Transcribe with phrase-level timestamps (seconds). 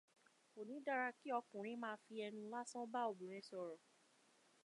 [0.51, 3.77] Kò ní dára kí ọkùnrin máa fi ẹnu lásán bá obìnrin sọ̀rọ̀